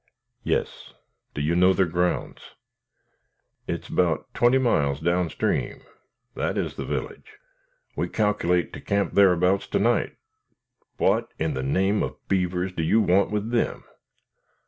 [0.41, 0.95] "Yes;
[1.35, 2.41] do you know their grounds?"
[3.69, 5.83] "I's 'bout twenty miles down stream
[6.33, 7.37] that is the village.
[7.95, 10.15] We cac'late to camp thereabouts to night.
[10.97, 13.83] What, in the name of beavers, do you want with them?"